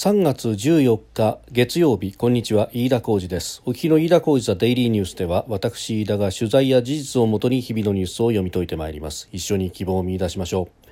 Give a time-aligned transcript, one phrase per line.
[0.00, 2.70] 3月14日月曜日こんにちは。
[2.72, 3.62] 飯田浩二です。
[3.66, 9.28] お聞きの飯田浩二ザデイリーニュースでは私飯田が取材や事実をもとに日々のニュースを読み解いてまいります。
[9.32, 10.87] 一緒に希望を見出しましょう。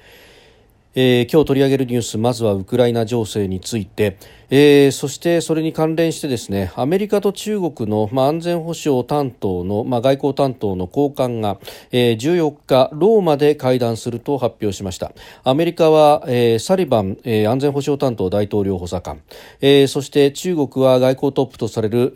[0.99, 4.17] えー、今日取り上げるニュースまずはウクライナ情勢について、
[4.49, 11.59] えー、そしてそれに関連してですねアメリカと中国の、まあ、安全保障担当の、まあ、外交担当の高官が、
[11.93, 15.13] えー、14日ローマで会談すると発表しました。
[15.45, 19.21] アメリカは、えー、サリバン、えー、安全保障担当大統領補佐官、
[19.61, 22.15] えー、そして中国は外交トップとされる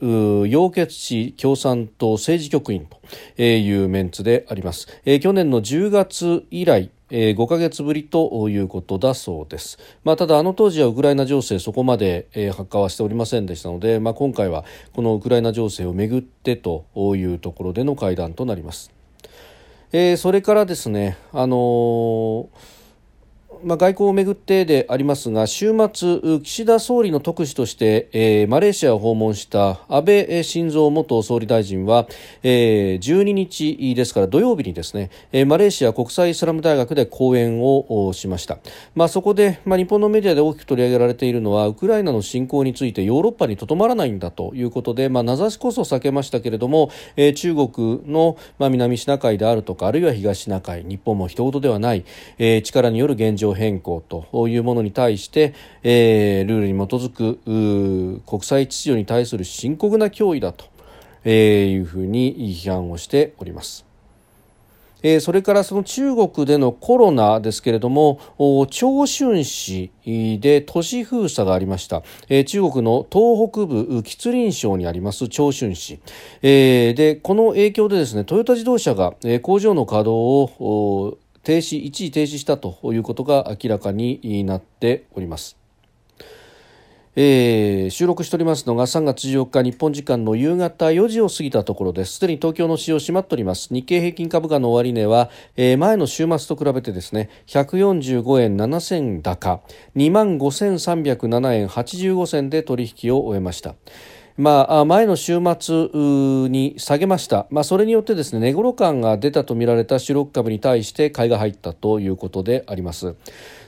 [0.49, 3.00] 楊潔チ共産党政治局員と。
[3.37, 9.79] いうメンツであります、えー、去年の10月以来えー、5ヶ月ぶりということだそうです。
[10.05, 18.93] まあ、ただあの当時はウクライナ情勢そこまで、えー、発火はしておりませんでしたので、まあ、今回はこのウクライナ情勢をめぐってというところでの会談となります。
[19.93, 22.80] えー、それからですね、あのー
[23.63, 32.07] まあ、外交をめぐってでありますが週末、岸田総理の特使として、えー、マレーシアを訪問した安倍晋三元総理大臣は、
[32.43, 38.59] えー、12日ですから土曜日にですね、えー、マレーシア国際イスラム大学で講演をしました、
[38.95, 52.05] まあ、そこで、まあ、日本のメディアで大きく取り上げられているのはウクライナの侵攻についてヨーロッパにとどまらないんだということで、まあ、名指しこそ避けましたけれども、えー、中国の、まあ、南シナ海であるとかあるいは東シナ海日本も人事ではない、
[52.39, 60.67] えー、力による現状変更というものに対して、えー、ルールに基づく国際秩序に対する深刻な脅威だと、
[61.25, 63.91] えいうふうに批判をしております。
[65.03, 68.21] えー、それからその中国でのコロナですけれども
[68.71, 76.01] 長春市で都市封鎖がありました、えー、中国の東北部吉林省にあります長春市、
[76.43, 85.61] えー、でこの影響でですねトヨタ自動車が、工場の稼働を停止一時停止したということが明らかになっております。
[87.17, 92.15] えー、収録しておりますのが3月14日日本時間の夕方4時を過ぎたところです。
[92.15, 93.75] すでに東京の市場閉まっております。
[93.75, 99.61] 日経平均株価の終値は、えー、前の週末と比べてですね145円7銭高。
[99.97, 103.75] 2万5307円85銭で取引を終えました。
[104.41, 105.91] まあ、前の週末
[106.49, 113.15] に下げました、まあ、それによってですね値頃感が出たとみられた主力株に対して買いが入ったということであります。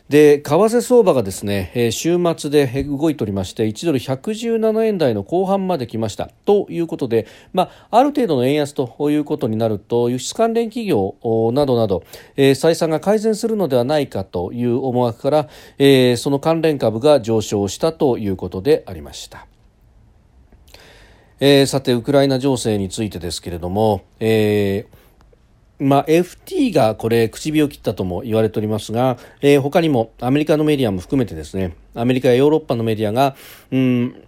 [0.08, 11.16] で為替相場がですね週末で動いておりまして1ドル117円台の後半まで来ましたということで、まあ、ある程度の円安ということになると輸出関連企業
[11.52, 12.02] などなど、
[12.36, 19.51] えー、採算が改善するのではないかという思惑から、えー、その関連株が上昇したということでありました。
[21.44, 33.34] えー、さてウクライナ情勢についてですけれども、えーまあ、FT がこれ口火を切ったとも言われておりますが、えー、他にもアメリカのメディアも含めてですねアメリカやヨーロッパのメディアが
[33.72, 34.24] うん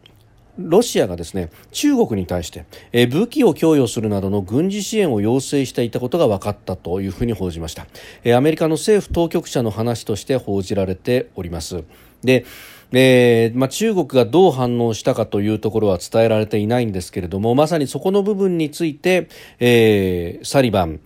[0.59, 7.87] ロシアがですね中国に対して、えー、武器を供与するなどの軍事支援を要請していたことが分かったというふうに報じました、
[8.25, 11.85] えー、アメリカの政府当局者の話として報じられております。
[12.25, 12.45] で
[12.97, 19.29] えーまあ、中国がどう反応したかというところは伝えられていないんですけれどもまさにそこの部分について、
[19.59, 21.01] えー、サリバン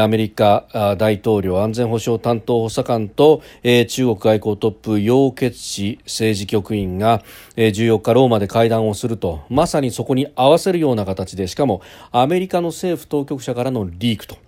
[0.00, 7.22] アメリカ大統領安全保障担当補佐官と、えー、中国外交トップ楊潔チ政治局員が、
[7.56, 14.43] えー、14日ローマで会談をするとまさにそこに合わせるような形でしかもアメリカの政府当局者からのリークと。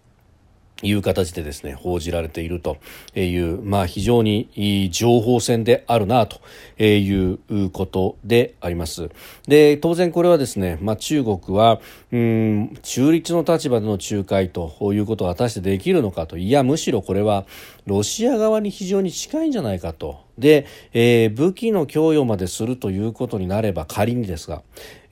[0.83, 2.77] いう形でですね報じられていると
[3.15, 6.39] いう、まあ、非常に情報戦であるなと
[6.83, 9.11] いうことであります。
[9.49, 11.81] で当然これはですね、まあ、中国は
[12.13, 17.47] うん中立の立場での仲介ということが果たしてできるのかといやむしろこれは
[17.87, 24.63] ロシア側に非常に近いんじゃないかとで、えー、武器の供与までするということになれば仮にですが、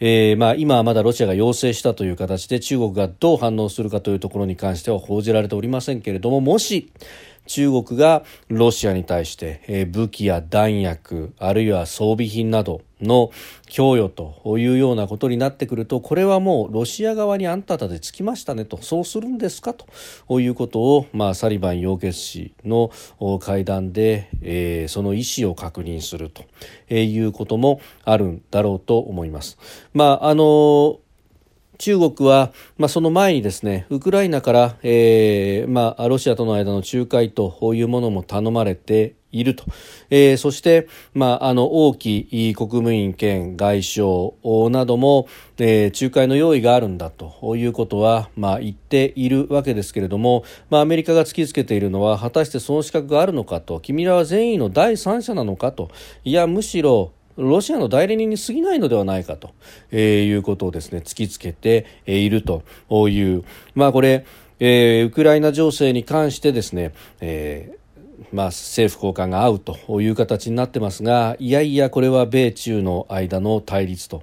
[0.06, 6.92] えーまあ、今はまだロシアが要請したという形で中国がどう反応するかというところに関しては報じられておりませんけれどももし
[7.46, 13.30] 中国がロシアに対して、武器や弾薬あるいは装備品などの
[13.68, 22.90] 供与というようなことになってくるとこれはもうロシア側にあんたたでつきましたねとそうするんですかということを、まあ、サリバン楊潔氏の
[23.40, 26.44] 会談で、えー、その意思を確認すると
[26.94, 29.58] いうこともあるんだろうと思います。
[29.92, 31.00] まああの
[31.78, 39.64] 中国は、まあ、その前にですねウクライナから、えーまあ、ロシアとの間の仲介というものも頼まれていると、
[40.10, 45.28] えー、そして、まあ、あの王毅国務委員兼外相なども、
[45.58, 55.90] えー、仲介の用意があるんだということは、まあ、言っているわけですけれども、まあ、アメリカが突きつけているのは果たしてその資格があるのかと君らは善意の第三者なのかと。
[56.24, 59.50] いやむしろロシアの代理人に過ぎないのではないかと、
[59.90, 62.62] えー、いうことをですね突きつけていると
[63.08, 63.44] いう、
[63.74, 64.24] まあ、これ、
[64.60, 67.84] えー、ウクライナ情勢に関してですね、えー
[68.32, 74.22] まあ、政府高官が会うという形になってますがいやいやこれは米中の間の対立と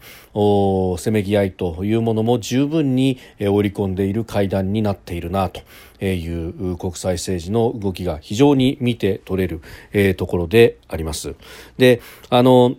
[0.98, 5.62] せめぎ合いというものも十分に織り込んでいる会談になっているなと
[6.06, 11.36] いう国際政治の動きが非常に見て取れる、ところであります。
[11.78, 12.76] であの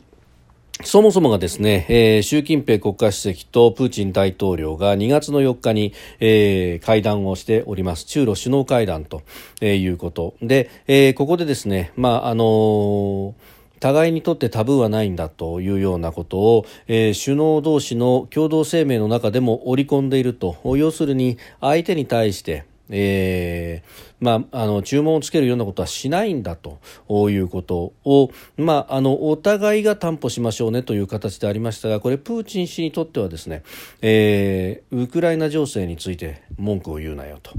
[0.84, 8.04] そもそもがですね、えー、習近平国家主席とプーチン大統領が2月の4日に、えー、会談をしております。
[8.06, 9.22] 中ロ首脳会談と、
[9.60, 26.78] えー、いうことで、えー、ここでですね、まあ、あのー互いにとってタブーはないんだというようなことを、えー、首脳同士の共同声明の中でも織り込んでいると要するに相手に対してえーまあ、あの注文をつけるようなことはしないんだと
[27.10, 33.64] いうことを、まあ、あのお互いが担保しましょうねという形でありましたがこれプーチン氏にとってはですね、
[34.00, 37.52] えー、ウクライナ情勢について文句を言うなよと、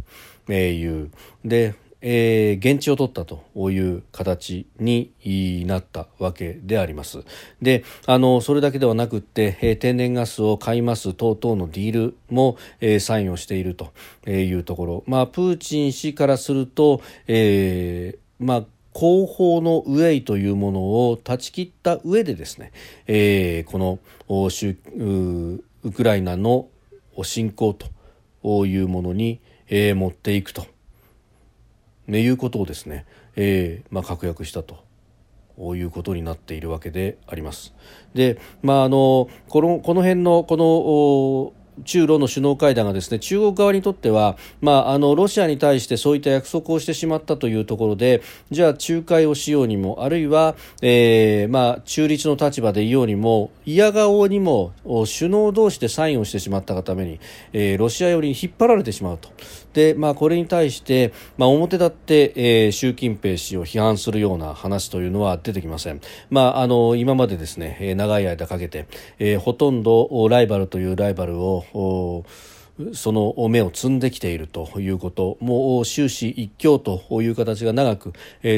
[0.48, 1.12] えー、いう。
[1.44, 5.14] でえー、現地を取ったという形に
[5.66, 7.24] なったわけであります。
[7.62, 13.94] で、あのそれだけではなくって、えー、天然ガスを買います等々のディールも、えー、サインをしていると
[14.30, 22.72] いうところ、まあプーチン氏からすると、えー、まあ後方のウェイというものを断ち切った上でですね、
[23.08, 24.00] えー、この
[25.84, 26.68] ウクライナの
[27.24, 27.74] 侵攻
[28.44, 30.68] というものに、えー、持っていくと、
[32.08, 33.06] いうことをですね、
[33.36, 34.84] えーまあ、確約したと。
[35.56, 37.76] いうことになっているわけであります。
[38.16, 48.22] で、まああのこのこの辺のこの中ロの首脳会談がですね中国側にとっては、まあ、あのロシアに対してそういった約束をしてしまったというところで
[48.52, 57.20] じゃあ仲介をしようにもあるいは、えーまあ、中立の立場でいようにも嫌顔にも首脳同士でサインをしてしまったがために、
[57.52, 59.30] えー、ロシア寄りに引っ張られてしまうと。
[59.74, 68.88] で、まあ、これに対して、まあ、表立って、えー、習近平氏を批判するような話というのは出てきません、まあ、あの今までですね長い間かけて、
[69.20, 72.24] えー、ほとんどライバルというライバルを然后
[72.94, 78.14] その目を積んできているということもう終始一強という形が長く、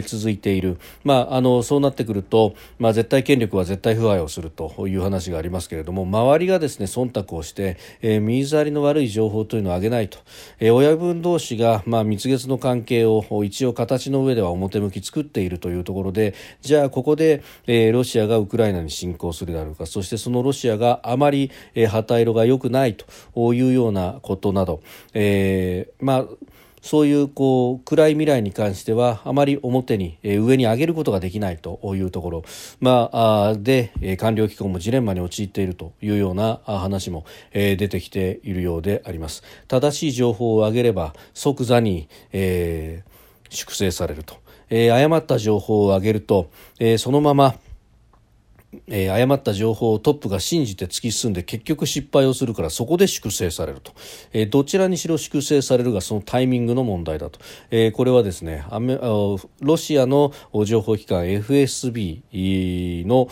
[0.05, 10.19] 続いている、まあ、あのそうなってくると、まあ、絶対権力は絶対腐敗をするという話がありますけれども周りがですね忖度をして、えー、右障りの悪い情報というのを上げないと、
[10.59, 24.81] えー、親分同士が、まあ、蜜月の関係を一応形の上では表向き作っているというところでじゃあここで、えー、ロシアがウクライナに侵攻するであるかそしてそのロシアがあまり、えー、旗色が良くないというようなことなど、
[25.13, 26.25] えー、まあ
[26.85, 32.43] そういうこう暗い未来に関してはあまり表に、え上に上げることができないというところ、
[32.79, 39.41] まあ、で、え官僚機構もジレンマに陥っているというような話も、え出てきているようであります。
[39.67, 44.35] 正しい情報を上げれば即座に、えー、粛清されると、
[44.69, 47.55] えー、誤った情報を上げると、えー、そのまま
[48.87, 53.93] えー、誤った情報をトップが信じて突き進んで結局失敗をするからそこで粛清されると、
[54.33, 57.39] えー、どちらにしろ粛清されるがそのタイミングの問題だと、
[57.71, 60.33] えー、これはですねアメロシアの
[60.65, 63.29] 情報機関 FSB の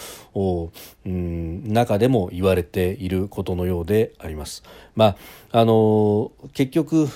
[1.05, 4.63] うん、中でも言われていることのようであります。
[4.95, 5.05] ま
[5.51, 7.07] ああの結局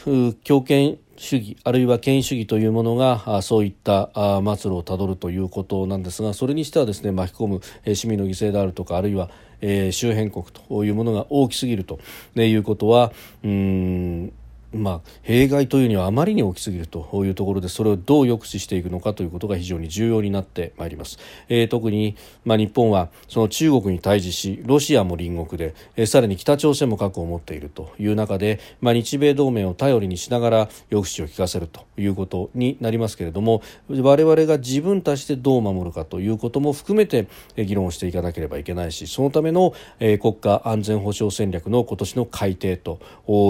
[0.43, 9.29] 強権主義あるいは権威主義というものがそういった末路をたどるということなんですがそれにしてはですね巻き込む市民の犠牲であるとかあるいは
[9.61, 11.99] 周辺国というものが大きすぎると
[12.35, 13.11] いうことは
[13.43, 14.33] うん
[14.73, 42.99] まあ、弊害というにはあまりに大きすぎるというところでそれをどう抑止していくのかということが非常に重要になってまいります、えー、特に、まあ、日本はその中国に対峙しロシアも隣国で、えー、さらに北朝鮮も核を持っているという中で、まあ、日米同盟を頼りにしながら抑止を効かせるということになりますけれども我々が自分たちでどう守るかということも含めて議論をしていかなければいけないしそのための、えー、国家安全保障戦略の今年の改定と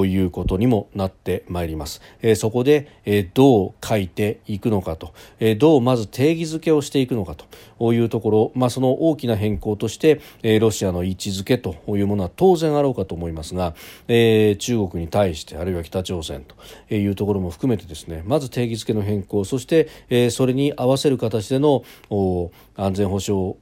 [0.06, 7.46] いうことにもなってまいります、え、そこで、え、どう書いていくのかと、え、どうまず定義づけをしていくのかと。
[7.80, 13.76] いうところ、まあ、その大きな変更として、え、ロシアの位置づけというものは当然あろうかと思いますが、
[14.08, 21.84] え、中国に対してあるいは北朝鮮というところも含めてですねまず定義づけの変更そして、え、それに合わせる形での
[22.76, 23.56] 安全保障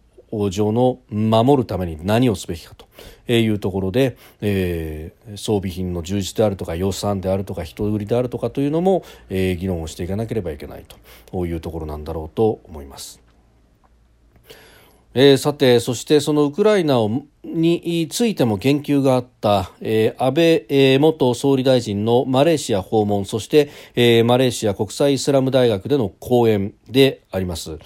[0.49, 2.85] 上の守るために何をすべきかと
[3.31, 10.85] いうところで、えー、装備品の充実であるとか予算であるとか人売りであるとかというのも、えー、議論をしていかなければいけない
[11.31, 13.25] というところなんだろうと思います。
[15.17, 27.79] えー、さてそしてそのウクライナをについても言及があった、えー、安倍、えー、元総理大臣のマレーシア訪問そして、えー、マレーシア国際イスラム大学での講演であります。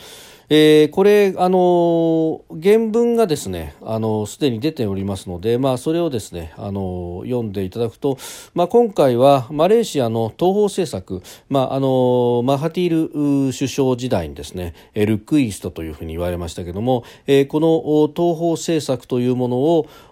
[0.51, 8.18] えー、これ、あの原文がですね、あのすでに出ておりますので、まあ、それをですね、あの読んでいただくと、
[8.56, 19.58] まあ、今回はマレーシアの東方政策、まあ、あのマハティール首相時代にですね、ルックイーストというふうに言われましたけども、えー、この東方政策というもの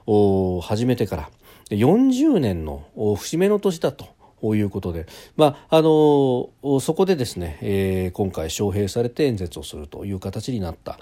[0.05, 1.29] を始めてから
[1.71, 2.85] 40年の
[3.17, 4.16] 節目の年だと。
[4.41, 10.99] ういうことで、まああのそこでですね、えー、今回招聘されて演説をするという形になった。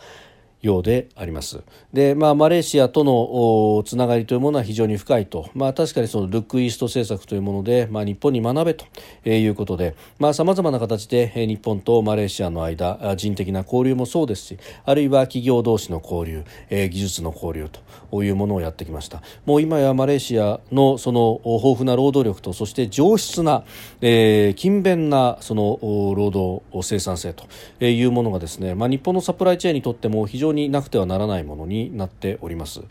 [0.62, 1.62] ようであります。
[1.94, 8.86] で、まあ、マレーシアとのつながりというものは非常に深いと、まあ、確かにそのルックイースト政策というもので、まあ、日本に学べと
[9.30, 9.96] いうことで、
[10.34, 17.70] さまざ、まな形で日本とマレーシアの間、人的な交流もそうですし、あるいは企業同士の交流、技術の交流
[18.12, 19.22] というものをやってきました。
[19.46, 23.64] もう今やマレーシアのその豊富な労働力と、そして上質な、
[24.02, 27.46] えー、勤勉なその労働生産性と
[27.86, 32.82] いうものがですね、まあ、日本のサプライチェーンにとっても非常常になくてはならないものになっております、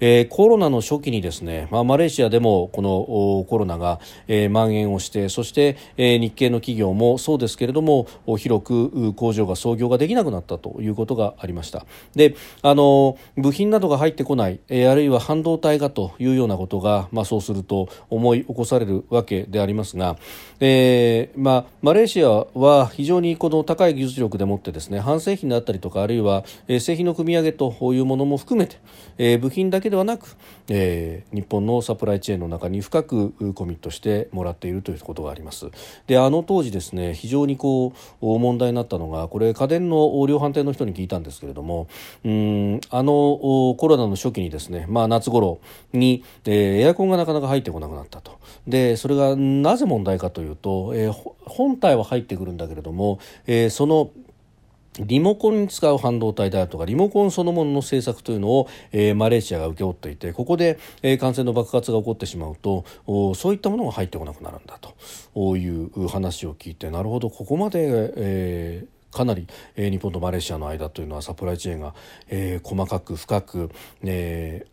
[0.00, 8.06] えー、コロナの初期にですね、まあ、マレーシアでもこのコロナが、えー、蔓延をしてそして、えー、日系の企業もそうですけれども
[8.38, 11.86] 広く工場が操業ができなくなったということがありました。
[12.14, 20.16] であの部品などが入ってこない、えー、あるいは半導体がというようなことが、まあ、そうすると思い起こされるわけでありますが、
[20.60, 28.76] えーまあ、マレーシアは非常にこの高い技術力でもってですね半製品であったりとかあるいは、えー、製品の組み上げというものも含めて、
[29.18, 30.36] えー、部品だけではなく、
[30.68, 35.70] えー、日本のサプライチェーンの中に深くコミットしてもらっているということがあります。
[36.06, 41.88] であの当時ですね非常にこう問題になったのがこれ家電の量販店の人に聞いたんですけれども
[42.24, 43.12] うんあの
[43.78, 45.60] コロナの初期にですね、まあ、夏頃
[45.92, 48.38] に、えー、エアコンがなかなか入ってこなくなったと。
[48.66, 51.12] でそれがなぜ問題かというと、えー、
[51.44, 54.10] 本体は入ってくるんだけれども、えー、その
[54.98, 62.84] リモコンに使う半導体であるとかリモコンそのものの政策というのを、えー、マレーシアが請け負っていてここで、えー、感染の爆発が起こってしまうと
[63.34, 69.46] そういったものが入ってこなくなるんだという話を聞いてなるほどここまで、えー、かなり、
[69.76, 71.94] えー、日本とマレーシアの間というのはサプライチェーンが、
[72.28, 73.70] えー、細かく深く、
[74.04, 74.72] えー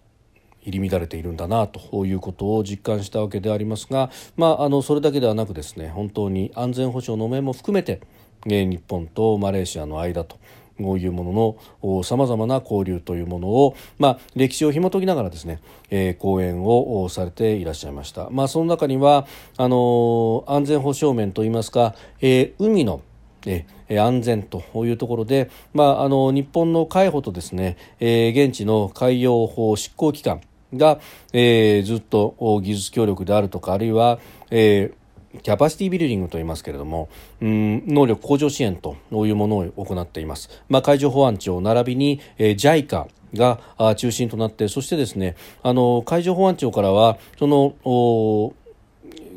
[0.62, 8.02] 入り乱れているんだなということを実感したわけでありますが、まあ、あのそれだけではなくですね本当に安全保障の面も含めて
[8.46, 10.38] 日本とマレーシアの間と
[10.84, 18.30] こういうもののさまざまな交流というものを、まあ、歴史を紐解きながらですね、えー、講演をされていらっしゃいました。
[18.30, 19.28] まあ、その中には
[19.58, 23.02] あの安全保障面といいますか、えー、海の
[23.46, 23.66] え
[23.98, 30.42] 安全というところで、まあ、あの日本の海保とですね、えー、現地の海洋法執行機関
[30.74, 31.00] が、
[31.34, 34.20] えー、ずっと技術協力であるとかあるいは、
[34.52, 34.99] えー
[35.44, 37.10] キャパシティビルディングと言いますけれども、
[37.42, 40.50] うん、能力向上支援というものを行っています。
[40.70, 43.60] まあ、海上保安庁並びに、えー、JICA が
[43.96, 47.76] 中心となってそしてですねあの海上保安庁からはその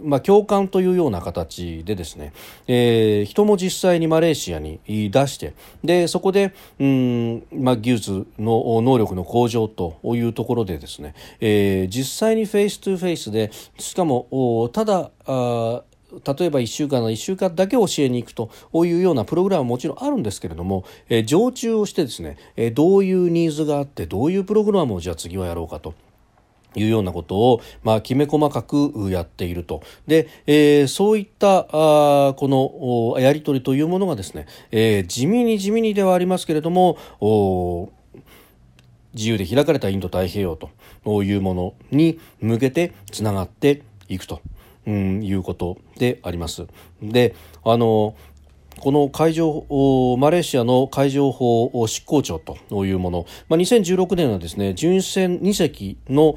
[0.04, 2.32] まあ、共感というような形でですね、
[2.66, 5.54] えー、人も実際にマレーシアに出して
[5.84, 15.82] でそこでうん、まあ、技術の能力の向上というところでですね、えー、実際に face to face でしかもただあ
[16.12, 18.50] 例えば1週間の1週間だけ教えに行くと
[18.84, 25.94] いうようなプログラムはもちろんあるんですけれども、えー、常駐をしてですね、えー、どういうニーズがあってどういうプログラムをじゃあ次はやろうかと。
[26.74, 29.82] いうようなことを、まあ、きめ細かくやっていると。
[30.06, 36.98] で、えー、そういったあこのやり取りというものがですね、えー、地味に地味にではありますけれども
[39.14, 44.40] 自由で開かれたインド太平洋というものに向けてつながっていくと。
[44.84, 46.66] うん、いうことであります。
[47.00, 48.16] で、あの、
[48.80, 49.66] この海上
[50.18, 56.34] マレーシアの海上法執行庁というもの、まあ、2016年はですね巡視船2隻の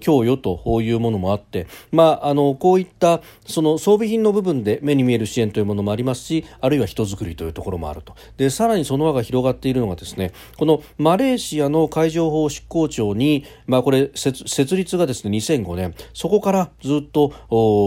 [0.00, 8.14] 供与というものもあって、まあ、あのこういったその装備品の部分で目に見える支援というものもありますしあるいは人づくりというところもあると。
[8.36, 15.94] でさらにその輪が広がっているのがですねこのマレーシアの海上法執行庁に、まあ、これ設立がですね2005年。
[16.14, 17.32] そこからずっと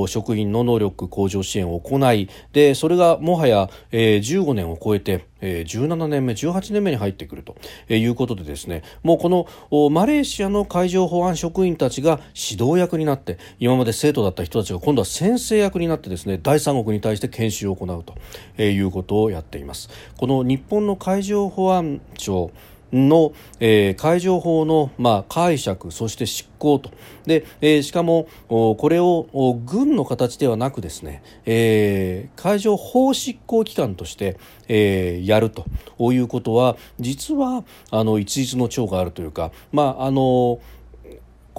[0.08, 7.56] 職員の能力向上支援を行いでそれがもはやえー、15年を超えて、えー、17年目、18年目に入ってくると、
[7.88, 18.16] えー、いうことでですね、もうこのマレーシアの海上保安職員たちが指導役になって、今まで生徒だった人たちが今度は先生役になってですね、第三国に対して研修を行うと、
[18.58, 19.90] えー、いうことをやっています。
[20.18, 22.52] この日本の海上保安庁
[22.94, 26.92] の、えー、海上法の、まあ、解釈そして執行と。
[27.26, 29.28] で、えー、しかもこれを
[29.66, 35.66] 軍の形ではなくですね、えー、海上法執行機関として、えー、やると。
[36.00, 40.60] いうことは実はあの一律の長があるというか、まああの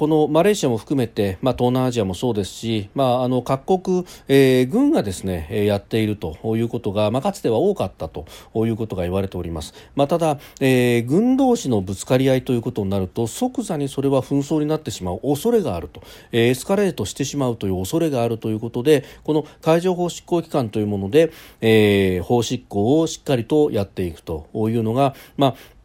[0.00, 8.25] このマレーシアも含めて、まあ、東南アジアもそうですし、まあ、あの各国、えー、軍がですね、やっているということが、まあ、かつては多かったと
[8.66, 9.75] いうことが言われております。
[9.97, 16.02] まあ、ただ、えー、軍同士のぶつかり合いということになると即座にそれは紛争になってしまう恐れがあると、
[16.33, 21.30] えー、エスカレートしてしまうという恐れがあるということでこの海上法執行機関というもので、
[21.61, 25.79] えー、法執行をしっかりとやっていくというのが、まあ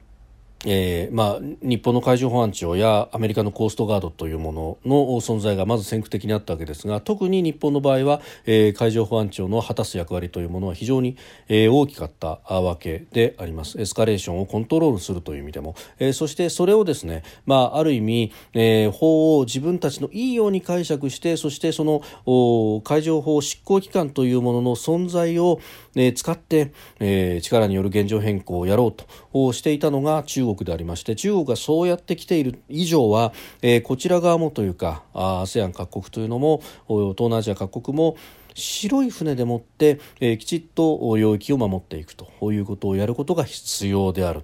[0.67, 11.17] えーまあ、日本の海上保安庁やアメリカのコーストガードというものの存在がまず先駆的にあったわけですが特に日本の場合は、えー、海上保安庁の果たす役割というものは非常に、
[11.47, 13.79] えー、大きかったわけであります。
[13.79, 25.59] エスカレーションをコントロールするという意味でも、えー、そしてそれをですね、まあ、ある意味、えー、法を自分たちのいいように解釈してそしてそのお海上法執行機関というものの存在を、
[25.95, 38.15] えー、使って、えー、力による現状変更をやろうとしていたのが中国でありまして中国がそうやってきている以上は、えー、こちら側もというか ASEAN 各国というのも東南アジア各国も
[38.55, 44.43] 白い船でもって、えー、きちっと領域を守っていくということをやることが必要である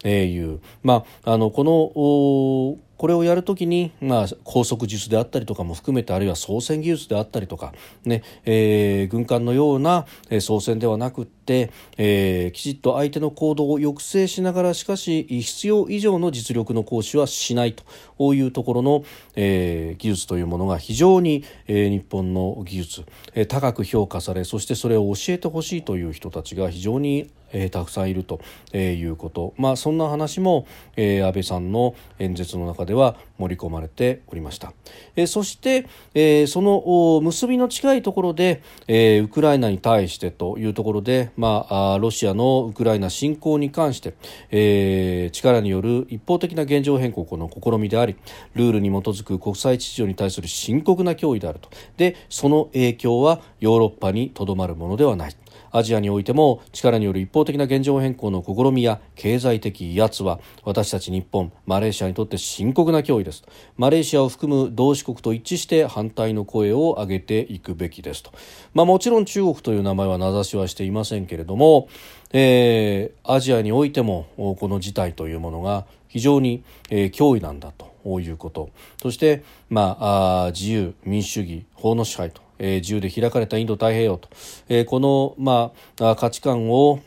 [0.00, 10.06] という、まあ、あのこのこれをやるときに、まあ、高速術であったりとかも含めてあるいは操船技術であったりとか、ねえー、軍艦のような
[10.40, 19.04] 操船ではなくって、えー、きちっと相手の行動を抑制しながらしかし必要以上の実力の行使はしないというところの、
[19.34, 23.04] えー、技術というものが非常に、えー、日本の技術、
[23.34, 28.40] えー、高く評価されそしてそれを教えてほしいという人たちが非常にえー、たくさんいると、
[28.72, 30.66] えー、いうこと、まあ、そんな話も、
[30.96, 34.72] えー、安倍さんの演説の中では盛り込まれておりました、
[35.16, 44.14] え、そして、え、その結びの近いところで、え、ウクライナに対してというところで、まあ、ロシアのウクライナ侵攻に関して、
[44.50, 48.16] え、力による一方的な現状変更の試みであり
[48.54, 51.68] ルールに基づく国際秩序に対する深刻な脅威であると。
[51.96, 55.41] でその影響はヨーロッパにとどまるものではない。
[55.72, 63.42] アジアにおいても力による一方的な現状変更の試みや経済的威圧は私たち日本マレーシアにとって深刻な脅威です
[63.76, 68.32] マレーシアを含む同志国と一致して反対の声を上げていくべきですと、
[68.74, 71.88] まあ、もちろん中国という名前は名指しはしていませんけれども、
[72.32, 78.68] えー、アジアにおいてもこの事態というものが非常に、えー、脅威なんだということ。
[79.00, 84.30] そして、まあ、あ自由民主主義法の支配とえ、自由で開かれたインド太平洋と、
[84.68, 87.00] え、この、まあ、価値観を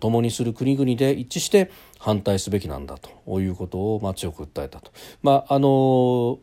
[0.00, 3.40] 共にする国々で一致して反対すべきなんだと。
[3.40, 4.92] いうことを、まあ、強く訴えたと。
[5.22, 6.38] まああの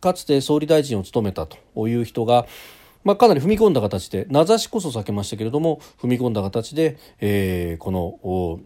[0.00, 1.88] かつて総理大臣を務めたと。
[1.88, 2.46] いう人が、
[3.02, 8.60] まあ、かなり踏み込んだ形で名指しこそ避けましたけれども踏み込んだ形で、えー、この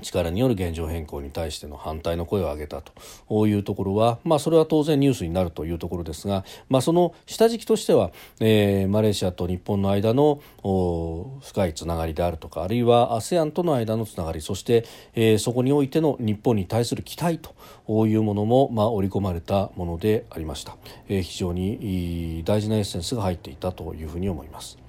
[0.00, 10.40] 力による現状変更に対しての反対の声を上げたというところは、まあ、それは当然ニュースになるというところですが、まあ、その下敷きとしては、えー、マレーシアと日本の間の
[11.42, 20.76] 深いつながりであるとかあるいは ASEAN との間のつながりそして、えー、そこにおいての日本に対する期待というものも、まあ、織り込まれたものでありました、
[21.08, 24.81] えー、非常に大事なエッセンスが入っていたというふうに思います。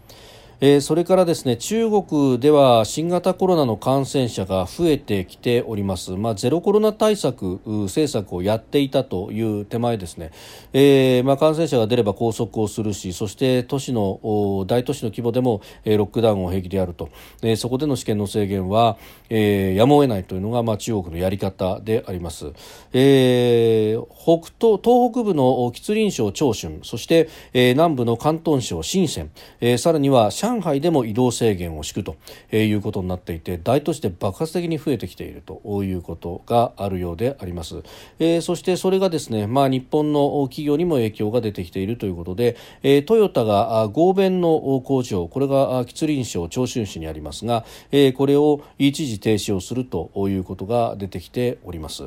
[0.66, 10.32] えー、それからですね中国では新型コロナの感染者が増えてきております、まあ、ゼロコロナ対策政策をやっていたという手前ですね、
[10.72, 14.22] えー、まあ、感染者が出れば拘束をするしそして都市の
[14.66, 17.10] 大都市の規模でも、えー、ロックダウンを平気でやると、
[17.42, 18.98] えそこでの試験の制限は、
[19.30, 22.54] えやむを得ないというのが、まあ、中国のやり方であります、
[22.94, 32.18] え北東東北部の吉林省長春そして、え南部の広東省深セン、えさらには上上海でも移動制限を敷くと
[32.56, 37.84] いうことになっていて大都市で爆発的に増えてきているということがあるようであります、
[38.20, 52.04] えー、そしてそれがですね、まあ、日本の企業にも影響が出てきているということで、えー、トヨタが合弁の工場これが吉林省長春市にありますが、えー、これを一時停止をするということが出てきております。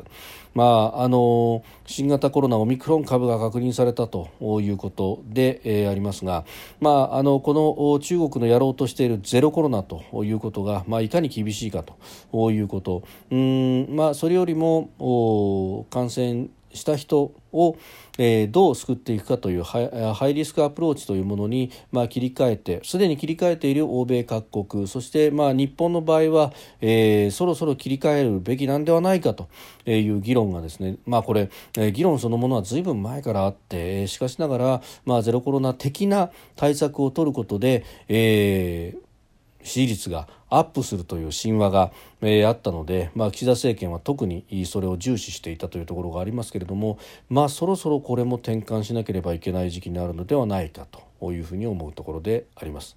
[0.56, 4.30] まあ、あの新型コロナオミクロン株が確認されたと
[4.62, 6.46] いうことで、えー、ありますが、
[6.80, 11.84] まあ、あのこの中国のやろうとしているゼロコロナということが、まあ、いかに厳しいか
[12.32, 13.02] ということ。
[13.30, 17.76] うん、まあ、それよりも感染した人を、
[18.18, 29.48] えー、どう救っていくかというハイリスクアプローチというものに、まあ、切り替えてすでに切り替えている欧米各国そして、まあ、日本の場合は、えー、そろそろ切り替えるべきなんではないかと
[29.86, 50.86] いう議論がですね、まあ、これ、えー、議論そのものはずいぶん前からあってしかしながら、まあ、ゼロコロナ的な対策を取ることで、えー、支持率がアップするという神話が、えー、あったので、まあ、岸田政権は特にそれを重視していたというところがありますけれども、まあ、そろそろこれも転換しなければいけない時期になるのではないか
[51.20, 52.96] というふうに思うところであります。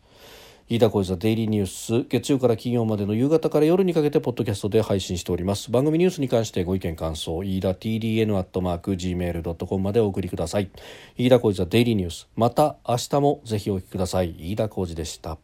[0.72, 5.72] 飯田浩司ザデイリーニュース月曜から金曜までの夕方から夜にかけてポッドキャストで配信しております。
[5.72, 10.70] 番組ニュースに関してご意見感想飯田 TDN アットマーク Gmail.com までお送りください。
[11.18, 12.28] 飯田浩司ザデイリーニュース。
[12.36, 14.36] また明日もぜひお聞きください。
[14.38, 15.40] 飯田浩司でした。